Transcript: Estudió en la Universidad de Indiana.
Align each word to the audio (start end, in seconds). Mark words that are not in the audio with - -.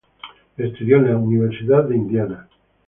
Estudió 0.57 0.97
en 0.97 1.09
la 1.11 1.15
Universidad 1.15 1.83
de 1.87 1.95
Indiana. 1.95 2.47